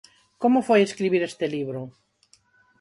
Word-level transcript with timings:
Como 0.41 0.65
foi 0.67 0.79
escribir 0.83 1.21
este 1.25 1.45
libro? 1.55 1.81